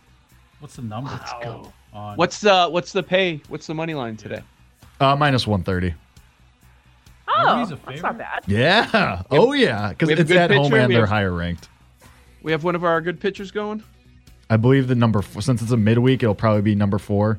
What's 0.61 0.77
the 0.77 0.83
number? 0.83 1.11
Let's 1.11 1.33
go. 1.43 1.73
On. 1.93 2.17
What's 2.17 2.41
the 2.41 2.69
what's 2.71 2.93
the 2.93 3.03
pay? 3.03 3.41
What's 3.49 3.67
the 3.67 3.75
money 3.75 3.93
line 3.95 4.17
today? 4.17 4.41
Uh, 4.99 5.15
minus 5.17 5.47
130. 5.47 5.95
Oh, 7.29 7.67
that's 7.87 8.03
not 8.03 8.17
bad. 8.19 8.43
Yeah. 8.47 9.23
Oh 9.31 9.53
yeah, 9.53 9.91
because 9.91 10.09
we 10.09 10.13
have 10.13 10.19
a 10.19 10.23
it's 10.23 10.29
good 10.31 10.39
at 10.39 10.51
home 10.51 10.73
and 10.73 10.89
we 10.89 10.95
they're 10.95 11.03
have- 11.03 11.09
higher 11.11 11.33
ranked. 11.33 11.69
We 12.43 12.53
have 12.53 12.65
one 12.65 12.75
of 12.75 12.83
our 12.85 13.01
good 13.01 13.21
pitchers 13.21 13.51
going. 13.51 13.83
I 14.51 14.57
believe 14.57 14.89
the 14.89 14.95
number 14.95 15.23
four, 15.23 15.43
since 15.43 15.63
it's 15.63 15.71
a 15.71 15.77
midweek, 15.77 16.23
it'll 16.23 16.35
probably 16.35 16.63
be 16.63 16.75
number 16.75 16.99
four. 16.99 17.39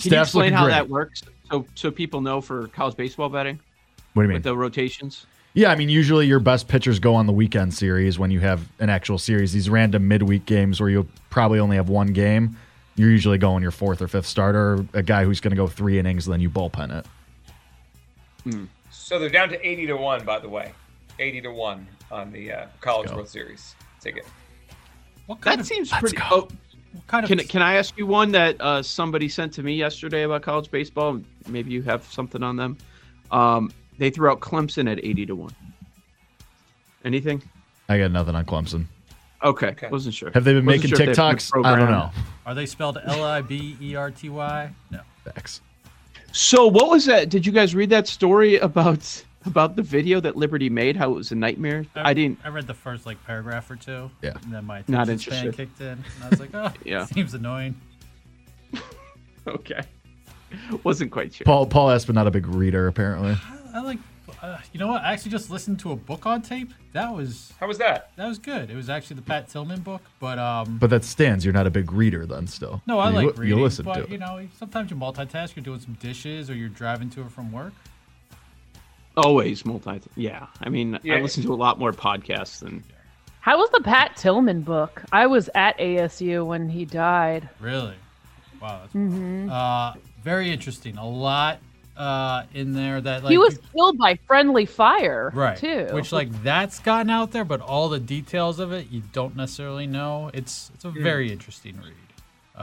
can 0.00 0.12
you 0.12 0.20
explain 0.20 0.52
how 0.52 0.64
great. 0.64 0.72
that 0.72 0.88
works? 0.88 1.22
So, 1.50 1.66
so 1.74 1.90
people 1.90 2.20
know 2.20 2.40
for 2.40 2.68
college 2.68 2.96
baseball 2.96 3.28
betting 3.28 3.60
What 4.14 4.22
do 4.22 4.24
you 4.24 4.28
mean? 4.28 4.34
with 4.36 4.44
the 4.44 4.56
rotations. 4.56 5.26
Yeah, 5.54 5.70
I 5.70 5.74
mean, 5.76 5.90
usually 5.90 6.26
your 6.26 6.40
best 6.40 6.66
pitchers 6.66 6.98
go 6.98 7.14
on 7.14 7.26
the 7.26 7.32
weekend 7.32 7.74
series 7.74 8.18
when 8.18 8.30
you 8.30 8.40
have 8.40 8.66
an 8.78 8.88
actual 8.88 9.18
series. 9.18 9.52
These 9.52 9.68
random 9.68 10.08
midweek 10.08 10.46
games 10.46 10.80
where 10.80 10.88
you'll 10.88 11.08
probably 11.28 11.58
only 11.58 11.76
have 11.76 11.90
one 11.90 12.08
game, 12.14 12.56
you're 12.96 13.10
usually 13.10 13.36
going 13.36 13.62
your 13.62 13.70
fourth 13.70 14.00
or 14.00 14.08
fifth 14.08 14.24
starter, 14.26 14.86
a 14.94 15.02
guy 15.02 15.24
who's 15.24 15.40
going 15.40 15.50
to 15.50 15.56
go 15.56 15.66
three 15.66 15.98
innings, 15.98 16.26
and 16.26 16.32
then 16.32 16.40
you 16.40 16.48
bullpen 16.48 16.98
it. 16.98 17.06
So 18.90 19.18
they're 19.18 19.28
down 19.28 19.50
to 19.50 19.66
80 19.66 19.86
to 19.88 19.96
1, 19.96 20.24
by 20.24 20.38
the 20.38 20.48
way. 20.48 20.72
80 21.18 21.42
to 21.42 21.50
1 21.52 21.86
on 22.10 22.32
the 22.32 22.52
uh, 22.52 22.66
College. 22.80 23.10
World 23.10 23.28
Series 23.28 23.74
ticket. 24.00 24.26
What 25.26 25.40
kind 25.40 25.58
That 25.58 25.62
of 25.62 25.66
seems 25.66 25.90
pretty. 25.90 26.16
Oh, 26.30 26.40
what 26.40 26.50
kind 27.06 27.26
can 27.26 27.40
of 27.40 27.48
can 27.48 27.62
I 27.62 27.74
ask 27.74 27.96
you 27.96 28.06
one 28.06 28.32
that 28.32 28.60
uh, 28.60 28.82
somebody 28.82 29.28
sent 29.28 29.52
to 29.54 29.62
me 29.62 29.74
yesterday 29.74 30.22
about 30.22 30.42
college 30.42 30.70
baseball? 30.70 31.20
Maybe 31.48 31.70
you 31.72 31.82
have 31.82 32.04
something 32.04 32.42
on 32.42 32.56
them. 32.56 32.76
Um, 33.30 33.72
they 33.98 34.10
threw 34.10 34.30
out 34.30 34.40
Clemson 34.40 34.90
at 34.90 34.98
eighty 35.04 35.26
to 35.26 35.34
one. 35.34 35.54
Anything? 37.04 37.42
I 37.88 37.98
got 37.98 38.10
nothing 38.12 38.34
on 38.34 38.44
Clemson. 38.44 38.86
Okay, 39.42 39.68
Okay. 39.68 39.88
wasn't 39.88 40.14
sure. 40.14 40.30
Have 40.32 40.44
they 40.44 40.52
been 40.52 40.64
Wasn't 40.64 40.84
making 40.84 40.96
sure 40.96 41.08
if 41.10 41.16
they 41.16 41.22
have 41.22 41.36
TikToks? 41.36 41.64
a 41.64 41.66
I 41.66 41.76
don't 41.76 41.90
know. 41.90 42.10
Are 42.46 42.54
they 42.54 42.66
spelled 42.66 42.98
L 43.04 43.24
I 43.24 43.40
B 43.40 43.76
E 43.80 43.96
R 43.96 44.10
T 44.10 44.28
Y? 44.28 44.70
No. 44.90 45.00
Facts. 45.24 45.60
So 46.30 46.66
what 46.66 46.88
was 46.88 47.04
that? 47.06 47.28
Did 47.28 47.44
you 47.44 47.52
guys 47.52 47.74
read 47.74 47.90
that 47.90 48.06
story 48.06 48.56
about 48.58 49.24
about 49.46 49.76
the 49.76 49.82
video 49.82 50.20
that 50.20 50.36
Liberty 50.36 50.68
made? 50.70 50.96
How 50.96 51.10
it 51.10 51.14
was 51.14 51.32
a 51.32 51.34
nightmare. 51.34 51.84
I 51.94 52.14
didn't. 52.14 52.38
I 52.44 52.48
read 52.48 52.66
the 52.66 52.74
first 52.74 53.06
like 53.06 53.22
paragraph 53.24 53.70
or 53.70 53.76
two. 53.76 54.10
Yeah. 54.22 54.32
And 54.42 54.52
then 54.52 54.64
my 54.64 54.82
Not 54.88 55.08
attention 55.08 55.32
span 55.32 55.52
kicked 55.52 55.80
in, 55.80 55.86
and 55.88 56.04
I 56.24 56.28
was 56.28 56.40
like, 56.40 56.50
oh, 56.54 56.72
Yeah. 56.84 57.06
seems 57.06 57.34
annoying. 57.34 57.74
Okay. 59.46 59.80
Wasn't 60.84 61.10
quite 61.10 61.34
sure. 61.34 61.44
Paul 61.44 61.66
Paul 61.66 61.88
Espen 61.88 62.14
not 62.14 62.26
a 62.26 62.30
big 62.30 62.46
reader 62.46 62.86
apparently. 62.86 63.36
I 63.74 63.80
like. 63.80 63.98
Uh, 64.40 64.58
you 64.72 64.78
know 64.80 64.86
what? 64.88 65.02
I 65.02 65.12
actually 65.12 65.30
just 65.30 65.50
listened 65.50 65.78
to 65.80 65.92
a 65.92 65.96
book 65.96 66.26
on 66.26 66.42
tape. 66.42 66.72
That 66.92 67.14
was 67.14 67.52
How 67.58 67.66
was 67.66 67.78
that? 67.78 68.10
that 68.16 68.26
was 68.28 68.38
good. 68.38 68.70
It 68.70 68.76
was 68.76 68.88
actually 68.88 69.16
the 69.16 69.22
Pat 69.22 69.48
Tillman 69.48 69.80
book, 69.80 70.02
but 70.20 70.38
um. 70.38 70.78
But 70.78 70.90
that 70.90 71.04
stands. 71.04 71.44
You're 71.44 71.54
not 71.54 71.66
a 71.66 71.70
big 71.70 71.90
reader 71.92 72.26
then. 72.26 72.46
Still. 72.46 72.82
no, 72.86 72.98
I 72.98 73.10
you, 73.10 73.16
like 73.28 73.38
reading. 73.38 73.56
You 73.58 73.62
listen 73.64 73.84
but 73.84 73.94
to 73.94 74.02
it. 74.02 74.10
you 74.10 74.18
know, 74.18 74.46
sometimes 74.58 74.90
you 74.90 74.96
multitask. 74.96 75.56
You're 75.56 75.64
doing 75.64 75.80
some 75.80 75.94
dishes, 75.94 76.50
or 76.50 76.54
you're 76.54 76.68
driving 76.68 77.08
to 77.10 77.22
or 77.22 77.28
from 77.28 77.50
work. 77.50 77.72
Always 79.16 79.64
multi. 79.66 80.00
Yeah, 80.16 80.46
I 80.62 80.68
mean, 80.68 80.98
Yeah. 81.02 81.16
I 81.16 81.20
listen 81.20 81.42
to 81.44 81.52
a 81.52 81.56
lot 81.56 81.78
more 81.78 81.92
podcasts 81.92 82.60
than. 82.60 82.82
How 83.40 83.58
was 83.58 83.68
the 83.70 83.80
Pat 83.80 84.16
Tillman 84.16 84.62
book? 84.62 85.02
I 85.12 85.26
was 85.26 85.50
at 85.54 85.76
ASU 85.78 86.46
when 86.46 86.68
he 86.68 86.84
died. 86.84 87.48
Really? 87.60 87.94
Wow. 88.60 88.80
That's 88.82 88.94
Mm-hmm. 88.94 89.50
uh, 89.50 89.94
very 90.22 90.50
interesting. 90.50 90.96
A 90.96 91.08
lot 91.08 91.58
uh 91.94 92.44
in 92.54 92.72
there 92.72 93.02
that 93.02 93.22
like 93.22 93.30
he 93.30 93.36
was 93.36 93.52
you- 93.56 93.60
killed 93.74 93.98
by 93.98 94.18
friendly 94.26 94.64
fire, 94.64 95.30
right 95.34 95.58
too. 95.58 95.88
which 95.92 96.10
like 96.10 96.30
that's 96.42 96.78
gotten 96.78 97.10
out 97.10 97.32
there 97.32 97.44
but 97.44 97.60
all 97.60 97.90
the 97.90 98.00
details 98.00 98.58
of 98.58 98.72
it 98.72 98.90
you 98.90 99.02
don't 99.12 99.36
necessarily 99.36 99.86
know 99.86 100.30
it's 100.32 100.70
it's 100.72 100.86
a 100.86 100.90
very 100.90 101.30
interesting 101.30 101.76
read 101.76 101.92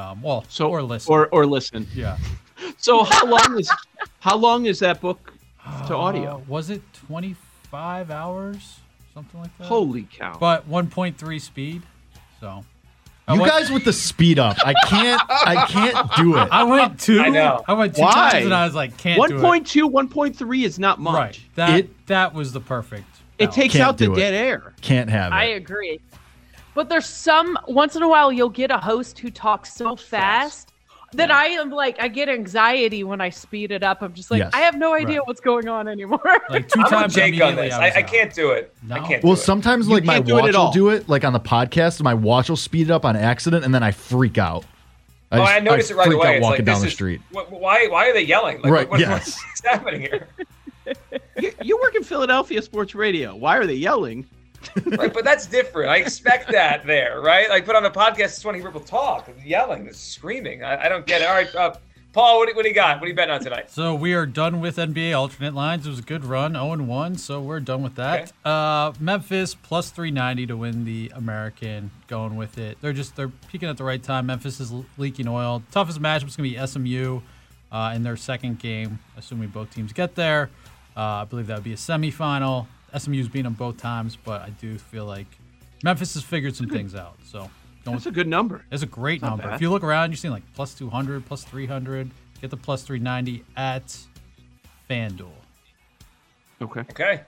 um 0.02 0.20
well 0.24 0.46
So 0.50 0.68
or 0.72 0.82
listen 0.82 1.14
or 1.14 1.28
or 1.28 1.46
listen. 1.46 1.86
yeah 1.94 2.18
So 2.78 3.04
how 3.04 3.28
long 3.28 3.60
is 3.60 3.72
how 4.20 4.36
long 4.36 4.66
is 4.66 4.80
that 4.80 5.00
book 5.00 5.32
to 5.88 5.96
Uh, 5.96 5.98
audio? 6.00 6.44
was 6.48 6.70
it 6.70 6.82
25 7.08 8.12
hours 8.12 8.80
something 9.14 9.40
like 9.42 9.58
that 9.58 9.68
Holy 9.68 10.04
cow! 10.12 10.38
but 10.40 10.70
1.3 10.70 11.40
speed 11.40 11.82
so 12.40 12.64
I 13.28 13.34
You 13.36 13.42
went- 13.42 13.52
guys 13.54 13.70
with 13.70 13.86
the 13.86 13.94
speed 13.94 14.40
up. 14.40 14.58
I 14.66 14.74
can't. 14.88 15.22
I 15.30 15.66
can't 15.68 16.16
do 16.16 16.36
it. 16.38 16.48
I 16.52 16.64
went 16.64 17.00
two. 17.00 17.22
I 17.22 17.30
know. 17.30 17.64
I 17.68 17.74
went 17.74 17.96
two 17.96 18.02
Why? 18.02 18.12
times, 18.32 18.46
and 18.46 18.54
I 18.56 18.66
was 18.66 18.74
like, 18.74 18.98
"Can't 18.98 19.22
do 19.30 19.38
it." 19.38 19.40
1.2, 19.40 19.88
1.3 19.88 20.64
is 20.66 20.80
not 20.80 21.00
much. 21.00 21.14
Right. 21.14 21.40
That 21.54 21.80
It- 21.80 22.08
that 22.08 22.34
was 22.34 22.54
the 22.54 22.60
perfect. 22.60 23.06
It 23.38 23.52
takes 23.52 23.74
Can't 23.74 23.84
out 23.88 23.98
the 24.00 24.06
do 24.08 24.14
it. 24.14 24.16
dead 24.16 24.34
air. 24.34 24.74
Can't 24.82 25.12
have 25.12 25.32
it. 25.32 25.36
I 25.36 25.44
agree. 25.44 26.00
But 26.74 26.90
there's 26.90 27.06
some 27.06 27.56
once 27.68 27.96
in 27.96 28.02
a 28.02 28.08
while 28.10 28.32
you'll 28.32 28.50
get 28.50 28.72
a 28.72 28.80
host 28.80 29.20
who 29.20 29.30
talks 29.30 29.76
so 29.76 29.96
fast, 29.96 30.69
that 31.14 31.32
I 31.32 31.46
am 31.48 31.70
like 31.72 31.98
I 32.02 32.08
get 32.08 32.30
anxiety 32.30 33.04
when 33.04 33.22
I 33.22 33.30
speed 33.30 33.72
it 33.72 33.84
up. 33.84 34.02
I'm 34.02 34.14
just 34.14 34.30
like 34.32 34.40
Yes. 34.40 34.52
I 34.54 34.60
have 34.62 34.78
no 34.78 34.94
idea 34.94 35.20
Right. 35.20 35.28
what's 35.28 35.42
going 35.42 35.68
on 35.68 35.88
anymore. 35.88 36.20
Like 36.50 36.68
two 36.68 36.80
I'm 36.80 36.84
with 36.84 36.92
times 36.92 37.14
Jake 37.16 37.34
on 37.42 37.54
immediately, 37.54 37.64
this. 37.70 37.74
I, 37.74 37.78
I, 37.82 37.86
was 37.88 37.96
I 37.96 38.00
out. 38.02 38.08
can't 38.08 38.34
do 38.34 38.52
it. 38.52 38.74
I 38.92 39.00
can't. 39.00 39.24
Well, 39.24 39.34
do 39.36 39.40
it. 39.42 39.44
sometimes 39.44 39.88
like 39.88 40.04
my 40.04 40.16
can't 40.16 40.26
do 40.28 40.38
it 40.38 40.42
watch 40.42 40.50
at 40.50 40.56
will 40.56 40.62
all. 40.66 40.72
do 40.72 40.90
it 40.90 41.08
like 41.10 41.24
on 41.26 41.34
the 41.34 41.40
podcast. 41.40 42.02
My 42.02 42.14
watch 42.14 42.50
will 42.50 42.56
speed 42.58 42.90
it 42.90 42.92
up 42.92 43.06
on 43.06 43.16
accident, 43.16 43.66
and 43.66 43.74
then 43.74 43.84
I 43.84 43.92
freak 43.92 44.38
out. 44.38 44.66
Oh, 45.32 45.38
just- 45.38 45.52
I 45.52 45.60
noticed 45.60 45.92
it 45.92 45.96
right 45.96 46.06
freak 46.08 46.18
away. 46.18 46.28
Out 46.28 46.36
It's 46.36 46.44
walking 46.44 46.58
like, 46.60 46.66
down 46.66 46.76
this 46.76 46.82
the 46.82 46.88
is- 46.88 46.94
street. 46.94 47.22
wh- 47.32 47.52
Why? 47.52 47.88
Why 47.88 48.10
are 48.10 48.14
they 48.14 48.22
yelling? 48.24 48.62
Like, 48.62 48.72
Right, 48.72 48.90
What, 48.90 48.92
what- 48.92 49.00
yes. 49.00 49.40
What's 49.48 49.62
happening 49.66 50.02
here? 50.02 50.28
You, 51.40 51.54
you 51.62 51.80
work 51.80 51.94
in 51.96 52.04
Philadelphia 52.04 52.62
sports 52.64 52.96
radio. 52.96 53.36
Why 53.36 53.58
are 53.58 53.66
they 53.68 53.76
yelling? 53.76 54.28
Right, 54.86 55.14
but 55.14 55.24
that's 55.24 55.46
different. 55.46 55.90
I 55.90 55.98
expect 55.98 56.52
that 56.52 56.86
there, 56.86 57.22
right? 57.22 57.50
Like, 57.50 57.66
put 57.66 57.76
on 57.76 57.86
a 57.86 57.92
podcast, 57.92 58.18
just 58.18 58.46
want 58.46 58.56
to 58.56 58.62
hear 58.62 58.70
people 58.72 58.86
talk, 58.86 59.30
yelling, 59.46 59.92
screaming. 59.94 60.64
I, 60.64 60.86
I 60.86 60.90
don't 60.90 61.06
get 61.06 61.22
it. 61.22 61.28
All 61.28 61.34
right, 61.36 61.56
uh, 61.56 61.76
Paul, 62.12 62.40
what, 62.40 62.50
do- 62.50 62.56
what 62.56 62.64
do 62.64 62.70
you 62.70 62.76
got? 62.76 62.98
What 63.00 63.06
are 63.06 63.10
you 63.10 63.16
betting 63.16 63.34
on 63.36 63.42
tonight? 63.42 63.70
So 63.70 63.94
we 63.94 64.14
are 64.16 64.26
done 64.26 64.60
with 64.62 64.78
NBA 64.78 65.16
alternate 65.18 65.54
lines. 65.54 65.86
It 65.86 65.92
was 65.92 66.00
a 66.00 66.04
good 66.04 66.26
run, 66.26 66.54
0 66.54 66.72
and 66.74 66.88
1, 66.88 67.18
so 67.18 67.40
we're 67.40 67.60
done 67.60 67.84
with 67.84 67.96
that. 67.96 68.32
Uh, 68.44 68.94
Memphis 69.00 69.54
plus 69.56 69.92
390 69.92 70.48
to 70.48 70.58
win 70.58 70.86
the 70.86 71.12
American. 71.16 71.92
Going 72.08 72.36
with 72.36 72.58
it. 72.58 72.80
They're 72.82 72.94
just 72.94 73.16
they're 73.16 73.28
peaking 73.52 73.70
at 73.70 73.78
the 73.78 73.84
right 73.84 74.02
time. 74.02 74.26
Memphis 74.26 74.60
is 74.60 74.74
leaking 74.98 75.28
oil. 75.28 75.62
Toughest 75.72 76.02
matchup 76.02 76.28
is 76.28 76.36
going 76.36 76.52
to 76.52 76.60
be 76.60 76.68
SMU 76.68 77.22
uh, 77.72 77.94
in 77.96 78.02
their 78.02 78.18
second 78.18 78.58
game, 78.58 78.98
assuming 79.16 79.50
both 79.50 79.72
teams 79.74 79.94
get 79.94 80.16
there. 80.16 80.50
Uh, 80.98 81.02
I 81.02 81.26
believe 81.26 81.46
that 81.48 81.56
would 81.58 81.64
be 81.64 81.74
a 81.74 81.78
semifinal. 81.78 82.66
SMU's 82.98 83.28
beat 83.28 83.44
them 83.44 83.54
both 83.54 83.78
times, 83.78 84.16
but 84.16 84.42
I 84.42 84.50
do 84.52 84.78
feel 84.78 85.06
like 85.06 85.28
Memphis 85.84 86.14
has 86.16 86.24
figured 86.24 86.56
some 86.56 86.68
things 86.68 86.96
out. 86.96 87.16
So 87.26 87.50
going 87.86 87.96
That's 87.98 88.06
a 88.06 88.12
good 88.12 88.28
number. 88.28 88.64
it's 88.72 88.84
a 88.84 88.88
great 88.88 89.22
Not 89.22 89.30
number. 89.32 89.44
bad. 89.46 89.54
If 89.56 89.62
you 89.62 89.70
look 89.70 89.84
around, 89.84 90.12
you're 90.12 90.18
seeing 90.18 90.34
like 90.34 90.44
plus 90.54 90.74
200, 90.74 91.26
plus 91.26 91.44
300. 91.44 92.10
Get 92.42 92.50
the 92.52 92.58
plus 92.58 92.84
390 92.84 93.44
at 93.58 93.98
FanDuel. 94.90 95.28
Okay. 96.62 96.82
Okay. 96.82 97.22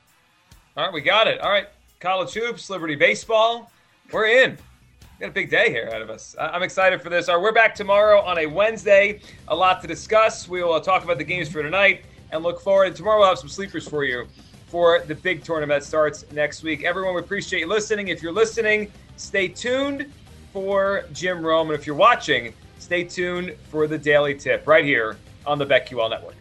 All 0.78 0.86
right, 0.86 0.94
we 0.94 1.02
got 1.02 1.28
it. 1.28 1.40
All 1.42 1.50
right, 1.50 1.68
college 2.00 2.34
hoops, 2.34 2.70
Liberty 2.70 2.96
baseball. 2.96 3.72
We're 4.12 4.26
in. 4.28 4.52
We 4.52 5.26
got 5.26 5.30
a 5.30 5.34
big 5.34 5.50
day 5.50 5.70
here 5.70 5.88
ahead 5.88 6.02
of 6.02 6.10
us. 6.10 6.36
I- 6.40 6.48
I'm 6.50 6.64
excited 6.64 7.02
for 7.02 7.10
this. 7.10 7.30
All 7.30 7.36
right, 7.36 7.44
we're 7.44 7.52
back 7.52 7.76
tomorrow 7.76 8.22
on 8.22 8.38
a 8.40 8.46
Wednesday. 8.46 9.20
A 9.50 9.56
lot 9.56 9.82
to 9.82 9.88
discuss. 9.88 10.48
We 10.48 10.64
will 10.64 10.74
uh, 10.74 10.80
talk 10.80 11.04
about 11.04 11.18
the 11.18 11.24
games 11.24 11.50
for 11.50 11.62
tonight 11.62 12.06
and 12.32 12.42
look 12.44 12.62
forward. 12.62 12.96
Tomorrow 12.96 13.20
we'll 13.20 13.28
have 13.30 13.38
some 13.40 13.50
sleepers 13.50 13.88
for 13.88 14.04
you 14.04 14.26
for 14.72 15.00
the 15.06 15.16
big 15.16 15.44
tournament 15.44 15.82
that 15.82 15.86
starts 15.86 16.26
next 16.32 16.64
week. 16.64 16.86
Everyone, 16.86 17.14
we 17.14 17.20
appreciate 17.20 17.60
you 17.60 17.68
listening. 17.68 18.08
If 18.08 18.24
you're 18.24 18.32
listening, 18.32 18.90
stay 19.18 19.50
tuned 19.50 20.10
for 20.54 21.04
Jim 21.12 21.46
Rome. 21.46 21.70
And 21.70 21.78
if 21.78 21.86
you're 21.86 21.94
watching, 21.94 22.54
stay 22.80 23.04
tuned 23.04 23.54
for 23.68 23.86
the 23.86 23.98
daily 23.98 24.34
tip 24.34 24.66
right 24.66 24.86
here 24.86 25.18
on 25.46 25.58
the 25.58 25.66
BetQL 25.66 26.10
Network. 26.10 26.41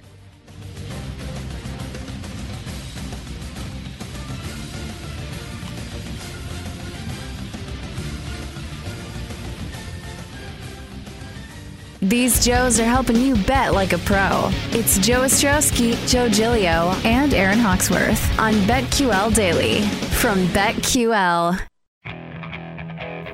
These 12.11 12.45
Joes 12.45 12.79
are 12.81 12.85
helping 12.85 13.21
you 13.21 13.37
bet 13.37 13.73
like 13.73 13.93
a 13.93 13.99
pro. 13.99 14.51
It's 14.73 14.99
Joe 14.99 15.21
Ostrowski, 15.21 15.95
Joe 16.09 16.29
Giglio, 16.29 16.91
and 17.05 17.33
Aaron 17.33 17.61
Hawksworth 17.61 18.21
on 18.37 18.55
BetQL 18.67 19.33
Daily 19.33 19.83
from 20.19 20.45
BetQL. 20.49 21.61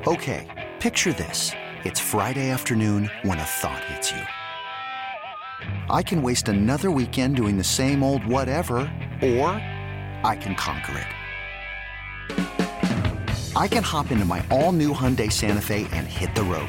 Okay, 0.06 0.68
picture 0.78 1.14
this. 1.14 1.52
It's 1.84 1.98
Friday 1.98 2.50
afternoon 2.50 3.10
when 3.22 3.38
a 3.38 3.44
thought 3.44 3.82
hits 3.84 4.10
you. 4.10 4.20
I 5.88 6.02
can 6.02 6.22
waste 6.22 6.50
another 6.50 6.90
weekend 6.90 7.36
doing 7.36 7.56
the 7.56 7.64
same 7.64 8.02
old 8.02 8.26
whatever, 8.26 8.76
or 9.22 9.52
I 10.22 10.36
can 10.38 10.54
conquer 10.54 10.98
it. 10.98 11.06
I 13.56 13.68
can 13.68 13.82
hop 13.82 14.10
into 14.10 14.26
my 14.26 14.44
all 14.50 14.72
new 14.72 14.92
Hyundai 14.92 15.32
Santa 15.32 15.62
Fe 15.62 15.88
and 15.92 16.06
hit 16.06 16.34
the 16.34 16.42
road. 16.42 16.68